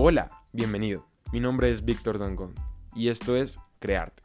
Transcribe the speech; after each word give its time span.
Hola, 0.00 0.28
bienvenido. 0.52 1.08
Mi 1.32 1.40
nombre 1.40 1.72
es 1.72 1.84
Víctor 1.84 2.20
Dangón 2.20 2.54
y 2.94 3.08
esto 3.08 3.36
es 3.36 3.58
Crearte, 3.80 4.22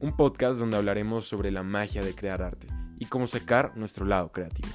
un 0.00 0.16
podcast 0.16 0.58
donde 0.58 0.78
hablaremos 0.78 1.28
sobre 1.28 1.50
la 1.50 1.62
magia 1.62 2.02
de 2.02 2.14
crear 2.14 2.40
arte 2.40 2.68
y 2.98 3.04
cómo 3.04 3.26
secar 3.26 3.76
nuestro 3.76 4.06
lado 4.06 4.32
creativo. 4.32 4.68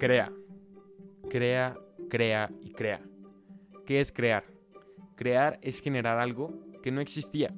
Crea, 0.00 0.32
crea, 1.30 1.78
crea 2.10 2.50
y 2.60 2.72
crea. 2.72 3.02
¿Qué 3.86 4.00
es 4.00 4.10
crear? 4.10 4.42
Crear 5.14 5.60
es 5.62 5.80
generar 5.80 6.18
algo 6.18 6.58
que 6.82 6.90
no 6.90 7.00
existía 7.00 7.54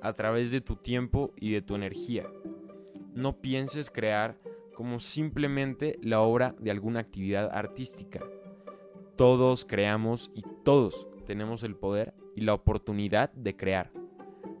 a 0.00 0.12
través 0.12 0.52
de 0.52 0.60
tu 0.60 0.76
tiempo 0.76 1.32
y 1.36 1.50
de 1.50 1.60
tu 1.60 1.74
energía 1.74 2.24
no 3.14 3.40
pienses 3.40 3.90
crear 3.90 4.38
como 4.74 5.00
simplemente 5.00 5.98
la 6.02 6.20
obra 6.20 6.54
de 6.58 6.70
alguna 6.70 7.00
actividad 7.00 7.50
artística. 7.52 8.20
Todos 9.16 9.64
creamos 9.64 10.30
y 10.34 10.42
todos 10.64 11.06
tenemos 11.26 11.62
el 11.62 11.76
poder 11.76 12.12
y 12.34 12.42
la 12.42 12.54
oportunidad 12.54 13.30
de 13.32 13.56
crear. 13.56 13.92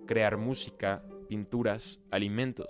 Crear 0.06 0.36
música, 0.36 1.02
pinturas, 1.28 2.00
alimentos, 2.10 2.68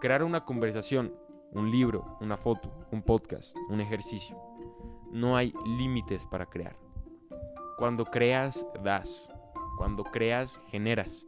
crear 0.00 0.22
una 0.22 0.44
conversación, 0.44 1.12
un 1.52 1.70
libro, 1.70 2.16
una 2.20 2.36
foto, 2.36 2.72
un 2.92 3.02
podcast, 3.02 3.56
un 3.68 3.80
ejercicio. 3.80 4.38
No 5.10 5.36
hay 5.36 5.52
límites 5.78 6.24
para 6.26 6.46
crear. 6.46 6.76
Cuando 7.78 8.04
creas, 8.04 8.64
das. 8.84 9.28
Cuando 9.76 10.04
creas, 10.04 10.60
generas. 10.68 11.26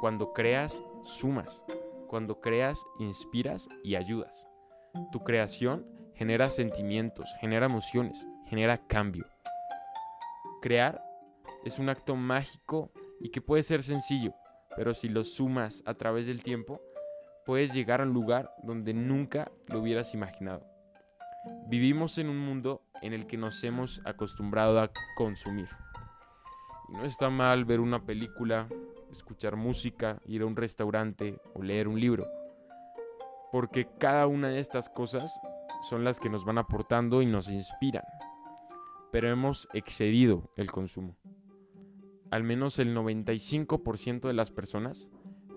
Cuando 0.00 0.32
creas, 0.32 0.82
sumas. 1.04 1.64
Cuando 2.10 2.40
creas, 2.40 2.84
inspiras 2.98 3.68
y 3.84 3.94
ayudas. 3.94 4.48
Tu 5.12 5.22
creación 5.22 5.86
genera 6.16 6.50
sentimientos, 6.50 7.32
genera 7.40 7.66
emociones, 7.66 8.26
genera 8.46 8.84
cambio. 8.88 9.28
Crear 10.60 11.00
es 11.64 11.78
un 11.78 11.88
acto 11.88 12.16
mágico 12.16 12.90
y 13.20 13.28
que 13.28 13.40
puede 13.40 13.62
ser 13.62 13.84
sencillo, 13.84 14.34
pero 14.74 14.92
si 14.92 15.08
lo 15.08 15.22
sumas 15.22 15.84
a 15.86 15.94
través 15.94 16.26
del 16.26 16.42
tiempo, 16.42 16.82
puedes 17.46 17.72
llegar 17.72 18.00
a 18.00 18.04
un 18.04 18.12
lugar 18.12 18.52
donde 18.64 18.92
nunca 18.92 19.52
lo 19.68 19.78
hubieras 19.78 20.12
imaginado. 20.12 20.66
Vivimos 21.68 22.18
en 22.18 22.28
un 22.28 22.38
mundo 22.38 22.82
en 23.02 23.12
el 23.12 23.28
que 23.28 23.36
nos 23.36 23.62
hemos 23.62 24.02
acostumbrado 24.04 24.80
a 24.80 24.90
consumir. 25.14 25.68
No 26.90 27.04
está 27.04 27.30
mal 27.30 27.64
ver 27.64 27.78
una 27.78 28.04
película, 28.04 28.68
escuchar 29.12 29.54
música, 29.54 30.20
ir 30.26 30.42
a 30.42 30.46
un 30.46 30.56
restaurante 30.56 31.38
o 31.54 31.62
leer 31.62 31.86
un 31.86 32.00
libro. 32.00 32.26
Porque 33.52 33.88
cada 33.98 34.26
una 34.26 34.48
de 34.48 34.58
estas 34.58 34.88
cosas 34.88 35.32
son 35.88 36.02
las 36.02 36.18
que 36.18 36.28
nos 36.28 36.44
van 36.44 36.58
aportando 36.58 37.22
y 37.22 37.26
nos 37.26 37.48
inspiran. 37.48 38.02
Pero 39.12 39.30
hemos 39.30 39.68
excedido 39.72 40.50
el 40.56 40.70
consumo. 40.72 41.16
Al 42.30 42.42
menos 42.42 42.80
el 42.80 42.94
95% 42.94 44.26
de 44.26 44.34
las 44.34 44.50
personas 44.50 45.08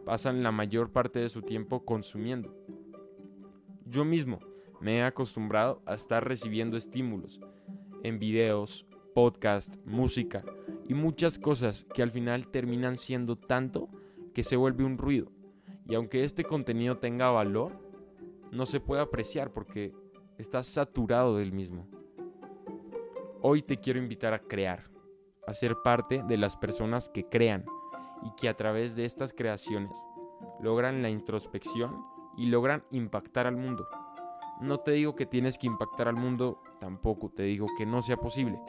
pasan 0.06 0.44
la 0.44 0.52
mayor 0.52 0.92
parte 0.92 1.20
de 1.20 1.30
su 1.30 1.42
tiempo 1.42 1.84
consumiendo. 1.84 2.56
Yo 3.86 4.06
mismo 4.06 4.40
me 4.82 4.98
he 4.98 5.04
acostumbrado 5.04 5.82
a 5.88 5.96
estar 5.96 6.28
recibiendo 6.28 6.78
estímulos 6.78 7.42
en 8.04 8.20
videos, 8.20 8.86
podcast, 9.16 9.78
música 9.86 10.44
y 10.88 10.94
muchas 10.94 11.38
cosas 11.38 11.86
que 11.94 12.04
al 12.04 12.12
final 12.12 12.48
terminan 12.48 12.98
siendo 12.98 13.38
tanto 13.38 13.90
que 14.34 14.44
se 14.44 14.56
vuelve 14.56 14.84
un 14.84 14.98
ruido. 14.98 15.32
Y 15.86 15.96
aunque 15.96 16.24
este 16.24 16.44
contenido 16.44 16.98
tenga 16.98 17.30
valor, 17.30 17.74
no 18.52 18.66
se 18.66 18.80
puede 18.80 19.02
apreciar 19.02 19.52
porque 19.52 19.94
está 20.38 20.64
saturado 20.64 21.38
del 21.38 21.52
mismo. 21.52 21.88
Hoy 23.42 23.62
te 23.62 23.78
quiero 23.78 24.00
invitar 24.00 24.34
a 24.34 24.40
crear, 24.40 24.90
a 25.46 25.54
ser 25.54 25.76
parte 25.84 26.24
de 26.28 26.38
las 26.38 26.56
personas 26.56 27.10
que 27.10 27.28
crean 27.28 27.66
y 28.24 28.32
que 28.36 28.48
a 28.48 28.56
través 28.56 28.96
de 28.96 29.06
estas 29.06 29.34
creaciones 29.34 30.06
logran 30.62 31.02
la 31.02 31.10
introspección 31.10 32.06
y 32.38 32.48
logran 32.48 32.86
impactar 32.92 33.48
al 33.48 33.58
mundo. 33.58 33.88
No 34.62 34.80
te 34.80 34.92
digo 34.92 35.16
que 35.16 35.26
tienes 35.26 35.58
que 35.58 35.68
impactar 35.68 36.08
al 36.08 36.16
mundo, 36.16 36.62
tampoco 36.80 37.30
te 37.30 37.44
digo 37.44 37.68
que 37.78 37.86
no 37.86 38.02
sea 38.02 38.18
posible 38.18 38.60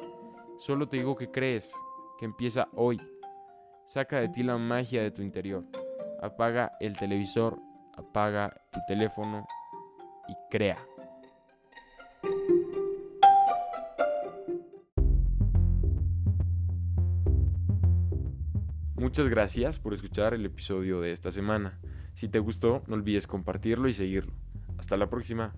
Solo 0.57 0.89
te 0.89 0.99
digo 0.99 1.17
que 1.17 1.31
crees, 1.31 1.75
empieza 2.25 2.69
hoy. 2.75 3.01
Saca 3.87 4.21
de 4.21 4.29
ti 4.29 4.43
la 4.43 4.59
magia 4.59 5.03
de 5.03 5.11
tu 5.11 5.23
interior. 5.23 5.65
Apaga 6.21 6.73
el 6.81 6.97
televisor, 6.97 7.59
apaga 7.97 8.55
tu 8.73 8.81
teléfono 8.89 9.47
y 10.29 10.35
crea. 10.51 10.79
Muchas 18.97 19.29
gracias 19.29 19.79
por 19.79 19.93
escuchar 19.93 20.35
el 20.35 20.47
episodio 20.47 21.01
de 21.01 21.13
esta 21.13 21.31
semana. 21.31 21.79
Si 22.15 22.29
te 22.29 22.39
gustó, 22.39 22.83
no 22.87 22.95
olvides 22.95 23.27
compartirlo 23.27 23.89
y 23.89 23.93
seguirlo. 23.93 24.33
Hasta 24.79 24.97
la 24.97 25.11
próxima. 25.11 25.55